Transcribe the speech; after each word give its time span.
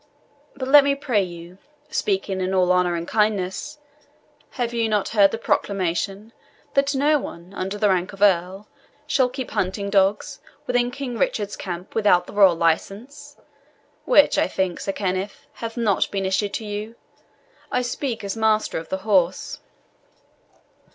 But 0.55 0.67
let 0.67 0.83
me 0.83 0.95
pray 0.95 1.21
you 1.21 1.59
speaking 1.91 2.41
in 2.41 2.55
all 2.55 2.71
honour 2.71 2.95
and 2.95 3.07
kindness 3.07 3.77
have 4.57 4.73
you 4.73 4.89
not 4.89 5.09
heard 5.09 5.29
the 5.29 5.37
proclamation 5.37 6.33
that 6.73 6.95
no 6.95 7.19
one 7.19 7.53
under 7.53 7.77
the 7.77 7.87
rank 7.89 8.11
of 8.11 8.23
earl 8.23 8.67
shall 9.05 9.29
keep 9.29 9.51
hunting 9.51 9.91
dogs 9.91 10.39
within 10.65 10.89
King 10.89 11.19
Richard's 11.19 11.55
camp 11.55 11.93
without 11.93 12.25
the 12.25 12.33
royal 12.33 12.55
license, 12.55 13.37
which, 14.05 14.39
I 14.39 14.47
think, 14.47 14.79
Sir 14.79 14.91
Kenneth, 14.91 15.45
hath 15.53 15.77
not 15.77 16.09
been 16.09 16.25
issued 16.25 16.55
to 16.55 16.65
you? 16.65 16.95
I 17.71 17.83
speak 17.83 18.23
as 18.23 18.35
Master 18.35 18.79
of 18.79 18.89
the 18.89 19.03
Horse." 19.05 19.59